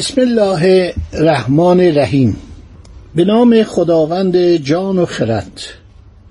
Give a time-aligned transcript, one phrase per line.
[0.00, 2.36] بسم الله الرحمن الرحیم.
[3.14, 5.60] به نام خداوند جان و خرد.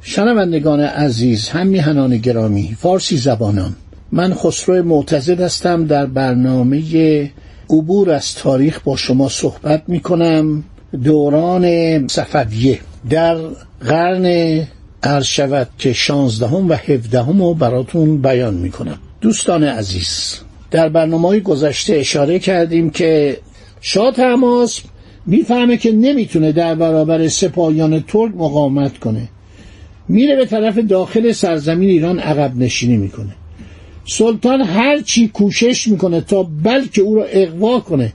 [0.02, 1.72] شنوندگان عزیز هم
[2.18, 3.76] گرامی فارسی زبانان
[4.12, 5.86] من خسرو معتزد هستم.
[5.86, 7.32] در برنامه
[7.70, 10.64] عبور از تاریخ با شما صحبت می کنم
[11.04, 12.80] دوران صفویه.
[13.10, 13.38] در
[13.82, 14.28] قرن
[15.04, 20.36] عرض شود که شانزدهم و هفدهم رو براتون بیان می کنم دوستان عزیز
[20.72, 23.38] در برنامه گذشته اشاره کردیم که
[23.82, 24.82] شاه تماس
[25.26, 29.28] می‌فهمه که نمی‌تونه در برابر سپاهیان ترک مقاومت کنه.
[30.08, 33.36] میره به طرف داخل سرزمین ایران عقب نشینی می‌کنه.
[34.06, 38.14] سلطان هر چی کوشش می‌کنه تا بلکه او را اقوا کنه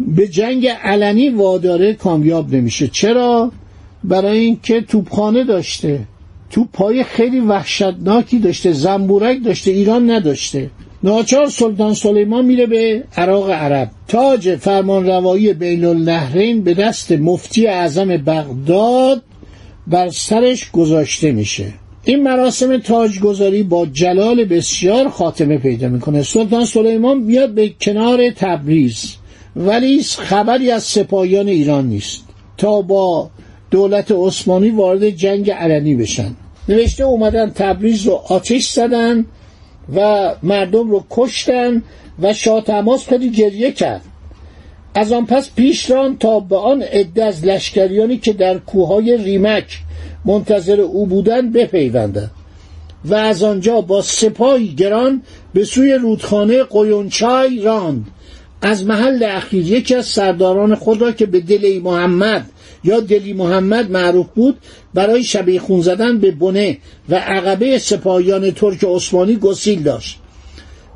[0.00, 2.88] به جنگ علنی واداره کامیاب نمیشه.
[2.88, 3.52] چرا؟
[4.04, 6.00] برای اینکه توپخانه داشته.
[6.50, 8.72] توپهای خیلی وحشتناکی داشته.
[8.72, 9.70] زنبورک داشته.
[9.70, 10.70] ایران نداشته.
[11.04, 13.90] ناچار سلطان سلیمان میره به عراق عرب.
[14.08, 19.22] تاج فرمان روایی بین النهرین به دست مفتی اعظم بغداد
[19.86, 21.72] بر سرش گذاشته میشه.
[22.04, 26.22] این مراسم تاجگذاری با جلال بسیار خاتمه پیدا می‌کنه.
[26.22, 29.16] سلطان سلیمان میاد به کنار تبریز
[29.56, 32.24] ولی خبری از سپاهیان ایران نیست.
[32.56, 33.30] تا با
[33.70, 36.36] دولت عثمانی وارد جنگ علنی بشن.
[36.68, 39.26] نوشته اومدن تبریز رو آتش زدن.
[39.94, 41.82] و مردم رو کشتن
[42.22, 44.02] و شاه تماس خیلی گریه کرد.
[44.94, 49.78] از آن پس پیش ران تا به آن عده از لشکریانی که در کوههای ریمک
[50.24, 52.30] منتظر او بودند بپیوندند
[53.04, 55.22] و از آنجا با سپاهی گران
[55.54, 58.06] به سوی رودخانه قیونچای راند.
[58.62, 62.46] از محل اخیر یکی از سرداران خود را که به دلی محمد
[62.84, 64.58] یا دلی محمد معروف بود
[64.94, 66.78] برای شبیه خون زدن به بنه
[67.08, 70.18] و عقبه سپاهیان ترک عثمانی گسیل داشت.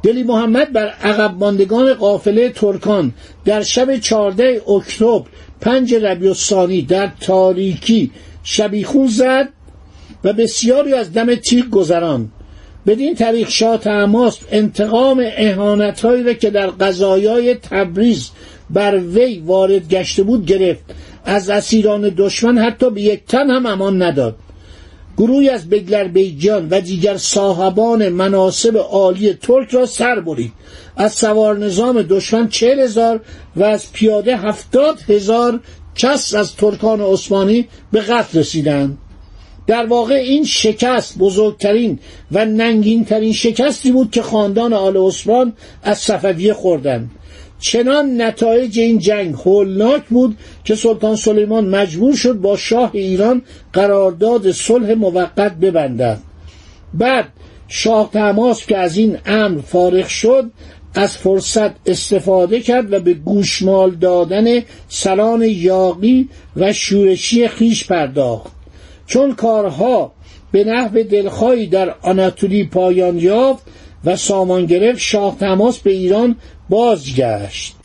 [0.02, 3.12] دلی محمد بر عقب ماندگان قافله ترکان
[3.44, 5.22] در شب 14 اکتبر
[5.60, 8.10] پنج ربیع الثانی در تاریکی
[8.42, 9.48] شبیخون زد
[10.24, 12.28] و بسیاری از دم تیغ گذران
[12.86, 18.30] بدین طریق شاه تماس انتقام اهانتهایی را که در قضایای تبریز
[18.70, 20.84] بر وی وارد گشته بود گرفت.
[21.26, 24.36] از اسیران دشمن حتی به یک تن هم امان نداد.
[25.16, 30.52] گروهی از بگلر بیجان و دیگر صاحبان مناسب عالی ترک را سر برید.
[30.96, 33.20] از سوار نظام دشمن چهل هزار
[33.56, 35.60] و از پیاده هفتاد هزار
[35.94, 38.98] کس از ترکان عثمانی به قتل رسیدند.
[39.66, 41.98] در واقع این شکست بزرگترین
[42.32, 47.10] و ننگینترین شکستی بود که خاندان آل عثمان از صفویه خوردند.
[47.58, 54.52] چنان نتایج این جنگ هولناک بود که سلطان سلیمان مجبور شد با شاه ایران قرارداد
[54.52, 56.18] صلح موقت ببندد.
[56.94, 57.28] بعد
[57.68, 60.50] شاه تماس که از این امر فارغ شد
[60.94, 68.52] از فرصت استفاده کرد و به گوشمال دادن سلان یاقی و شورشی خیش پرداخت.
[69.06, 70.12] چون کارها
[70.52, 73.66] به نحو دلخواهی در آناتولی پایان یافت
[74.04, 76.36] و سامان گرفت شاه تماس به ایران
[76.68, 77.76] بازگشت.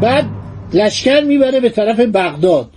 [0.00, 0.33] بعد
[0.74, 2.70] لشکر می‌بره به طرف بغداد.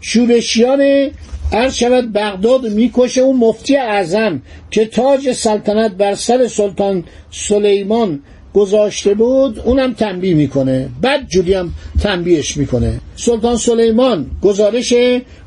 [0.00, 1.10] شورشیان
[1.52, 8.20] عرض شود بغداد می‌کشه اون مفتی اعظم که تاج سلطنت بر سر سلطان سلیمان
[8.54, 10.88] گذاشته بود اونم تنبیه می‌کنه.
[11.02, 13.00] بعد جوری هم تنبیهش می‌کنه.
[13.16, 14.94] سلطان سلیمان گزارش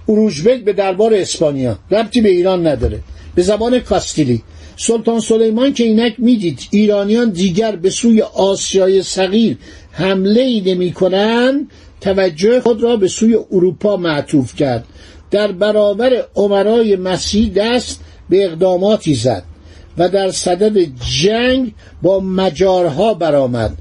[0.10, 1.78] اروژبک به دربار اسپانیا.
[1.92, 3.00] ربطی به ایران نداره.
[3.36, 4.42] به زبان کاستیلی.
[4.78, 9.58] سلطان سلیمان که اینک می‌دید ایرانیان دیگر به سوی آسیای صغیر
[9.92, 11.68] حمله ای نمی کنن
[12.04, 14.86] توجه خود را به سوی اروپا معطوف کرد.
[15.32, 19.44] در برابر عمرای مسیح دست به اقداماتی زد
[19.98, 20.78] و در صدد
[21.22, 23.78] جنگ با مجارها برآمد.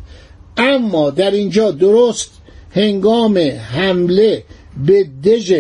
[0.56, 2.30] اما در اینجا درست
[2.70, 3.38] هنگام
[3.72, 4.44] حمله
[4.86, 5.54] به دژ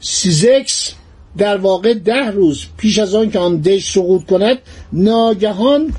[0.00, 0.92] سیزکس
[1.38, 4.58] در واقع ده روز پیش از آن که آن دژ سقوط کند
[4.92, 5.94] ناگهان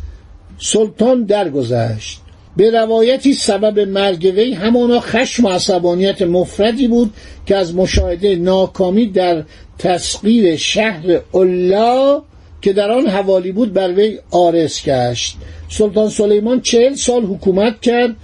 [0.59, 2.21] سلطان درگذشت.
[2.59, 7.13] به روایتی سبب مرگ وی همانا خشم و عصبانیت مفردی بود
[7.45, 9.43] که از مشاهده ناکامی در
[9.77, 12.21] تسقیر شهر الله
[12.61, 15.37] که در آن حوالی بود بر وی آرس گشت.
[15.69, 18.15] سلطان سلیمان چهل سال حکومت کرد.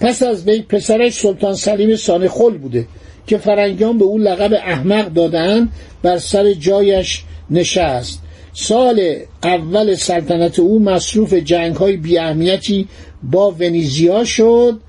[0.00, 2.86] پس از وی پسرش سلطان سلیم سانخل بوده
[3.26, 5.68] که فرنگیان به او لقب احمق دادن
[6.02, 8.22] بر سر جایش نشست.
[8.58, 12.88] سال اول سلطنت او مصروف جنگ های بی اهمیتی
[13.22, 14.80] با ونیزیا شد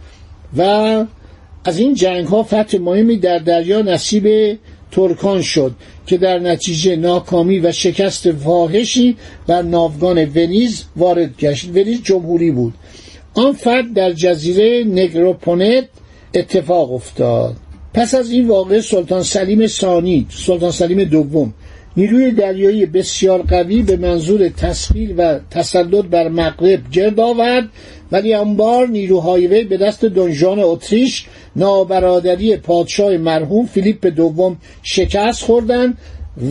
[0.58, 0.62] و
[1.66, 4.58] از این جنگ ها فتح مهمی در دریا نصیب
[4.92, 5.72] ترکان شد
[6.08, 11.70] که در نتیجه ناکامی و شکست فاحشی بر ناوگان ونیز وارد گشت.
[11.70, 12.74] ونیز جمهوری بود.
[13.34, 15.86] آن فتح در جزیره نگروپونت
[16.34, 17.56] اتفاق افتاد.
[17.94, 21.54] پس از این واقع سلطان سلیم ثانی سلطان سلیم دوم
[21.98, 27.70] نیروی دریایی بسیار قوی به منظور تسخیر و تسلط بر مغرب گرد آورد
[28.12, 31.25] ولی آن بار نیروهای وی به دست دنژان اتریش
[31.56, 35.98] نابرادری پادشاه مرحوم فیلیپ دوم شکست خوردند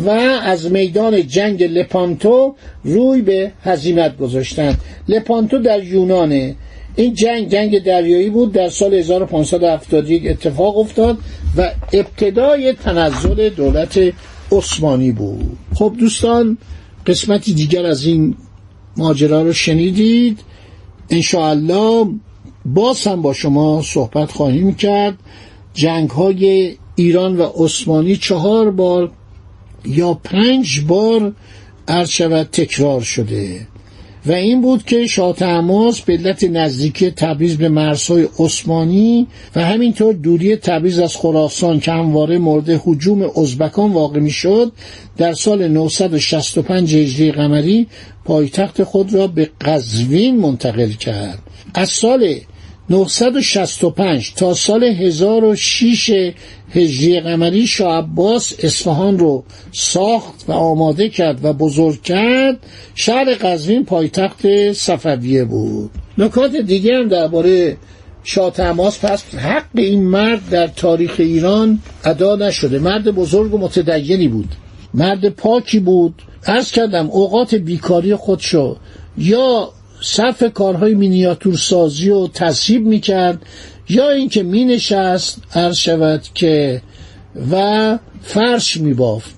[0.06, 0.10] و
[0.42, 2.54] از میدان جنگ لپانتو
[2.84, 4.80] روی به هزیمت گذاشتند.
[5.08, 6.56] لپانتو در یونانه
[6.96, 8.52] این جنگ جنگ دریایی بود.
[8.52, 11.18] در سال 1571 اتفاق افتاد
[11.56, 14.00] و ابتدای تنزل دولت
[14.52, 15.58] عثمانی بود.
[15.74, 16.58] خب دوستان
[17.06, 18.34] قسمتی دیگر از این
[18.96, 20.38] ماجرا رو شنیدید.
[21.10, 22.10] انشاءالله
[22.64, 25.18] باز هم با شما صحبت خواهیم کرد.
[25.74, 29.12] جنگ های ایران و عثمانی چهار بار
[29.84, 31.32] یا پنج بار
[31.88, 33.66] عرض شود تکرار شده.
[34.26, 39.26] و این بود که شاه تماس به علت نزدیکی تبریز به مرزهای عثمانی
[39.56, 44.72] و همینطور دوری تبریز از خراسان که همواره مورد حجوم ازبکان واقع می شد
[45.16, 47.86] در سال 965 هجری قمری
[48.24, 51.38] پایتخت خود را به قزوین منتقل کرد.
[51.74, 52.34] از سال
[52.90, 56.32] 965 تا سال 1006
[56.74, 62.58] هجری قمری شاه عباس اصفهان رو ساخت و آماده کرد و بزرگ کرد.
[62.94, 65.90] شهر قزوین پایتخت صفویه بود.
[66.18, 67.76] نکات دیگه هم درباره
[68.24, 72.78] شاه تماس پس حق این مرد در تاریخ ایران ادا نشده.
[72.78, 74.48] مرد بزرگ و متدینی بود.
[74.94, 76.22] مرد پاکی بود.
[76.46, 78.76] عرض کردم اوقات بیکاری خودشو
[79.18, 83.42] یا صرف کارهای مینیاتور سازی و تصیب می‌کرد
[83.88, 86.82] یا اینکه می نشست عرض شود که
[87.50, 89.34] و فرش می بافت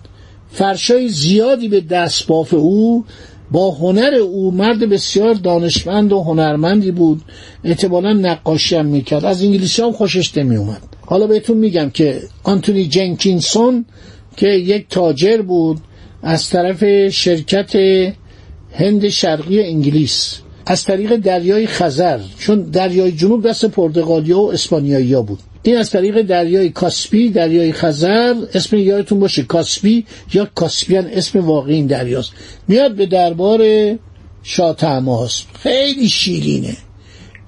[0.52, 3.04] فرشای زیادی به دست باف او
[3.50, 7.22] با هنر او مرد بسیار دانشمند و هنرمندی بود.
[7.64, 9.24] اعتبالا نقاشی هم می‌کرد.
[9.24, 13.84] از انگلیسی هم خوشش نمی اومد حالا بهتون میگم که آنتونی جنکینسون
[14.36, 15.80] که یک تاجر بود
[16.22, 17.76] از طرف شرکت
[18.72, 20.40] هند شرقی انگلیس.
[20.70, 25.38] از طریق دریای خزر چون دریای جنوب دست پرتغالیا و اسپانیایی بود.
[25.62, 30.04] این از طریق دریای کاسپی دریای خزر اسم یادتون باشه کاسپی
[30.34, 32.32] یا کاسپیان اسم واقعی این دریاست.
[32.68, 33.62] میاد به دربار
[34.42, 35.42] شاه تماس.
[35.62, 36.76] خیلی شیرینه.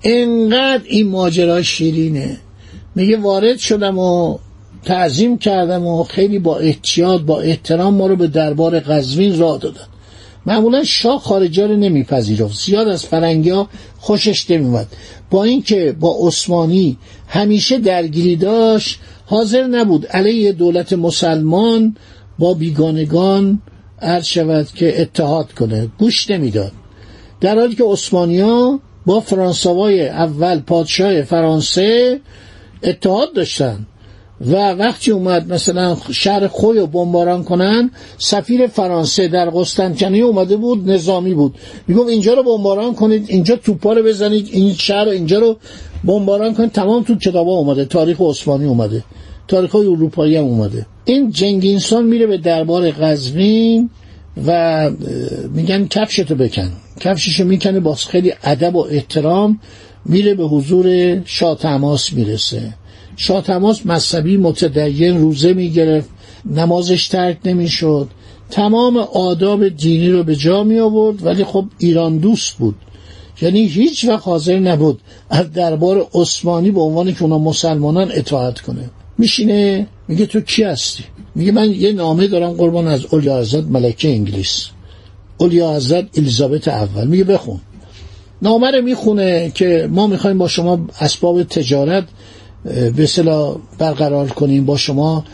[0.05, 2.37] انقدر این ماجرا شیرینه.
[2.95, 4.39] میگه وارد شدم و
[4.85, 9.90] تعظیم کردم و خیلی با احتیاط با احترام ما رو به دربار قزوین راه دادن.
[10.47, 12.59] معمولا شاه خارجا رو نمیپذیرفت.
[12.59, 13.65] زیاد از فرنگی
[13.99, 14.87] خوشش نمیومد
[15.31, 21.97] با اینکه با عثمانی همیشه درگیری داشت حاضر نبود علیه دولت مسلمان
[22.39, 23.63] با بیگانگان
[24.03, 25.89] عرض شود که اتحاد کنه.
[25.99, 26.73] گوش نمی‌داد.
[27.41, 32.21] در حالی که عثمانیا با فرانسوای اول پادشاه فرانسه
[32.83, 33.87] اتحاد داشتن
[34.47, 40.91] و وقتی اومد مثلا شهر خوی رو بمباران کنن سفیر فرانسه در قسطنطنیه اومده بود
[40.91, 41.55] نظامی بود.
[41.89, 45.57] می‌گفت اینجا رو بمباران کنید اینجا توپا رو بزنید این شهر رو اینجا رو
[46.05, 46.73] بمباران کنید.
[46.73, 49.05] تمام تو کتابا اومده تاریخ عثمانی اومده
[49.49, 50.87] تاریخ های اروپایی هم اومده.
[51.05, 53.91] این جنگینسون میره به دربار قزوین
[54.47, 54.91] و
[55.55, 56.73] میگن کفشتو بکن.
[57.01, 59.61] کفششو می‌کنه با خیلی ادب و احترام
[60.05, 62.75] میره به حضور شاه تماس می‌رسه.
[63.23, 66.09] شاه تماس مذهبی متدین روزه می‌گرفت
[66.47, 68.09] نمازش ترک نمی‌شد.
[68.51, 72.75] تمام آداب دینی رو به جا می آورد ولی خب ایران دوست بود.
[73.43, 75.01] یعنی هیچ وقت حاضر نبود
[75.31, 78.91] از دربار عثمانی به عنوان که اونا مسلمانان اطاعت کنه.
[79.19, 84.09] میشینه میگه تو کی هستی؟ میگه من یه نامه دارم قربان از اولیا حضرت ملکه
[84.09, 84.67] انگلیس.
[85.39, 87.07] اولیا حضرت الیزابت اول.
[87.07, 87.61] میگه بخون.
[88.43, 92.05] نامه رو می‌خونه که ما می‌خوایم با شما اسباب تجارت
[92.97, 95.25] به صلاح برقرار کنیم با شما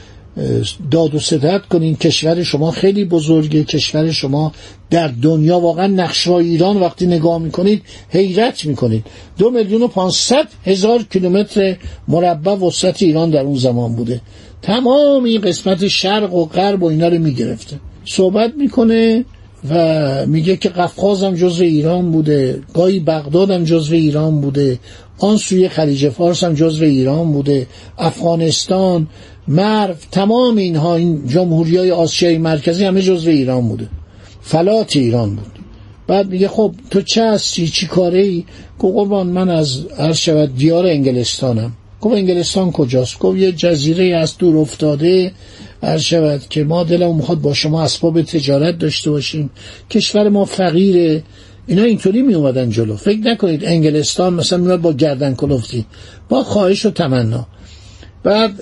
[0.90, 1.96] داد و ستد کنین.
[1.96, 3.64] کشور شما خیلی بزرگه.
[3.64, 4.52] کشور شما
[4.90, 9.04] در دنیا واقعا نقشای ایران وقتی نگاه می‌کنید حیرت می‌کنید.
[9.38, 11.76] دو میلیون و پانصد هزار کیلومتر
[12.08, 14.20] مربع وسط ایران در اون زمان بوده.
[14.62, 17.76] تمام این قسمت شرق و غرب و اینا رو می‌گرفته.
[18.04, 19.24] صحبت می‌کنه
[19.70, 24.78] و میگه که قفقاز هم جزو ایران بوده گاهی بغداد هم جزو ایران بوده
[25.18, 27.66] آن سوی خلیج فارس هم جزو ایران بوده
[27.98, 29.06] افغانستان
[29.48, 33.88] مرو تمام اینها این جمهوری های آسیای مرکزی همه جزو ایران بوده.
[34.40, 35.58] فلات ایران بود.
[36.06, 38.44] بعد میگه خب تو چه هستی؟ چی کاره ای
[38.78, 41.72] قربان من از عرض شود دیار انگلستانم.
[42.00, 45.32] گفت انگلستان کجاست؟ گفت یه جزیره از دور افتاده.
[45.82, 49.50] عرض شود که ما دلمون می‌خواد با شما اسباب تجارت داشته باشیم.
[49.90, 51.22] کشور ما فقیره.
[51.66, 52.96] اینا اینطوری می اومدن جلو.
[52.96, 55.86] فکر نکنید انگلستان مثلا میاد با گردن کلفتی
[56.28, 57.46] با خواهش و تمنا.
[58.22, 58.52] بعد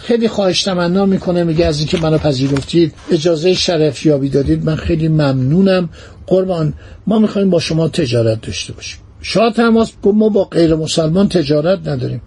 [0.00, 2.94] خیلی خواهش تمنا می‌کنه میگه از اینکه منو پذیرفتید.
[3.12, 4.64] اجازه شرف یابی دادید.
[4.64, 5.88] من خیلی ممنونم.
[6.26, 6.74] قربان
[7.06, 8.98] ما می‌خوایم با شما تجارت داشته باشیم.
[9.20, 12.22] شاه تماس ما با غیر مسلمان تجارت نداریم.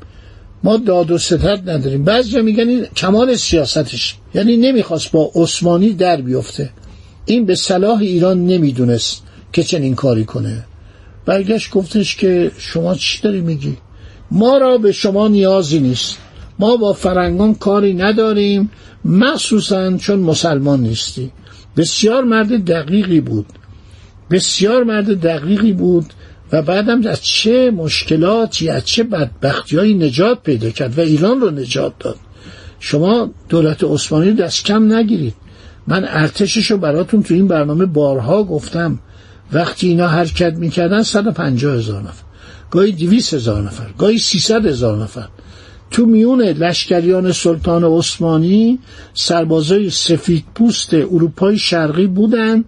[0.68, 2.04] ما داد و ستد نداریم.
[2.04, 4.16] بعضی میگن این کمال سیاستش.
[4.34, 6.70] یعنی نمی‌خواست با عثمانی در بیفته.
[7.26, 10.66] این به صلاح ایران نمی‌دونست که چنین کاری کنه.
[11.26, 13.78] برگشت گفتش که شما چی داری میگی؟
[14.32, 16.18] ما را به شما نیازی نیست.
[16.60, 18.72] ما با فرنگان کاری نداریم.
[19.06, 21.32] مخصوصا چون مسلمان نیستی.
[21.78, 23.46] بسیار مرد دقیقی بود.
[24.32, 26.14] بسیار مرد دقیقی بود
[26.52, 31.94] و بعدم از چه مشکلاتی از چه بدبختی نجات پیدا کرد و ایران رو نجات
[32.00, 32.18] داد.
[32.80, 35.34] شما دولت عثمانی دست کم نگیرید.
[35.88, 39.00] من ارتشش رو براتون تو این برنامه بارها گفتم.
[39.52, 42.24] وقتی اینا حرکت می‌کردن 150 هزار نفر.
[42.72, 45.28] گاهی 200 هزار نفر گاهی 300 هزار نفر.
[45.92, 48.80] تو میون لشکریان سلطان عثمانی
[49.14, 52.64] سربازای سفید پوست اروپای شرقی بودن.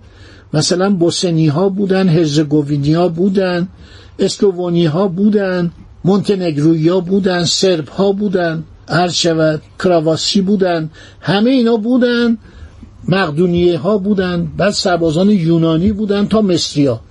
[0.54, 3.68] مثلا بوسنی ها بودن هرزگوینی ها بودن
[4.20, 5.72] اسلوونی ها بودن
[6.06, 10.90] مونتنگروی ها بودن سرب ها بودن عرض شود کراواسی بودن
[11.22, 12.38] همه اینا بودن
[13.08, 17.02] مقدونیه ها بودن بعد سربازان یونانی بودن تا مصریا.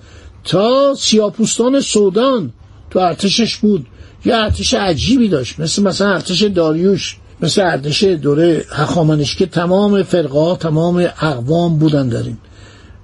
[0.44, 2.52] تا سیاپوستان سودان
[2.90, 3.86] تو ارتشش بود.
[4.24, 10.56] یه ارتش عجیبی داشت مثل مثلا ارتش داریوش مثل ارتش دوره هخامنش که تمام فرقه
[10.56, 12.38] تمام اقوام بودن داریم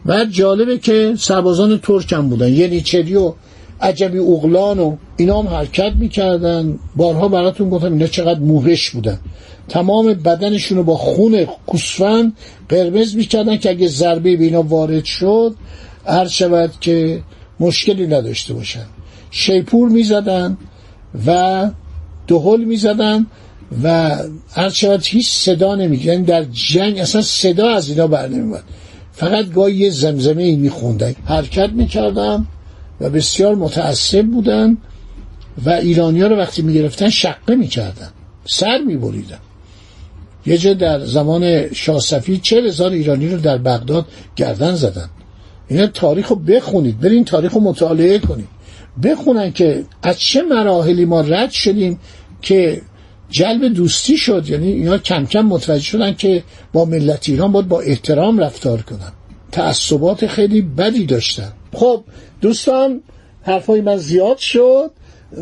[0.06, 2.52] و جالبه که سربازان ترک هم بودن.
[2.52, 3.32] یعنی چری و
[3.80, 6.78] عجبی اغلان و اینا هم حرکت می‌کردن.
[6.96, 9.18] بارها براتون گفتم اینا چقدر موهش بودن.
[9.68, 12.32] تمام بدنشون رو با خون کوسفند
[12.68, 15.54] قرمز می‌کردن که اگه ضربه به اینا وارد شد
[16.06, 17.22] هر شود که
[17.60, 18.86] مشکلی نداشته باشن.
[19.30, 20.56] شیپور می‌زدن
[21.26, 21.70] و
[22.26, 23.26] دهل می‌زدن
[23.82, 24.16] و
[24.54, 28.62] هر شود هیچ صدا نمیگه یعنی در جنگ اصلا صدا از اینا بر نمیومد
[29.14, 31.14] فقط گاهی یه زمزمه ای میخوندن.
[31.24, 32.46] حرکت می‌کردن
[33.00, 34.76] و بسیار متعصب بودن
[35.64, 38.10] و ایرانی ها رو وقتی می‌گرفتن شقه می‌کردن.
[38.46, 39.38] سر میبریدن.
[40.46, 44.06] یه جا در زمان شاه صفی چه هزار ایرانی رو در بغداد
[44.36, 45.08] گردن زدن.
[45.68, 47.00] اینا تاریخ رو بخونید.
[47.00, 48.48] برین تاریخ رو مطالعه کنید.
[49.02, 51.98] بخونن که از چه مراحلی ما رد شدیم
[52.42, 52.82] که
[53.30, 54.44] جلب دوستی شد.
[54.48, 59.12] یعنی اینا کم کم متوجه شدن که با ملت ایران باید با احترام رفتار کنن.
[59.52, 61.52] تعصبات خیلی بدی داشتن.
[61.72, 62.04] خب
[62.40, 63.00] دوستان
[63.42, 64.90] حرفای من زیاد شد.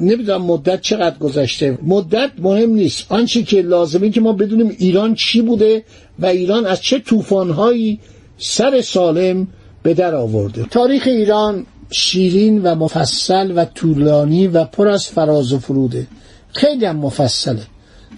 [0.01, 1.79] نمی‌دونم مدت چقدر گذشته.
[1.83, 3.13] مدت مهم نیست.
[3.13, 5.85] آنچه که لازمه که ما بدونیم ایران چی بوده
[6.19, 8.01] و ایران از چه طوفانهایی
[8.39, 9.49] سر سالم
[9.83, 10.65] به در آورده.
[10.71, 16.07] تاریخ ایران شیرین و مفصل و طولانی و پر از فراز و فروده
[16.53, 17.63] خیلی هم مفصله.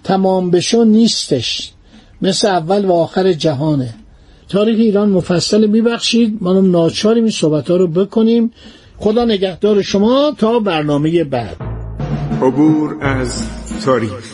[0.04, 1.72] تمام بشو نیستش.
[2.22, 3.94] مثل اول و آخر جهانه.
[4.48, 6.38] تاریخ ایران مفصل میبخشید.
[6.40, 8.50] منم ناچاریم این صحبت ها رو بکنیم.
[8.96, 11.56] خدا نگهدار شما تا برنامه بعد.
[12.42, 13.46] عبور از
[13.84, 14.33] تاریخ.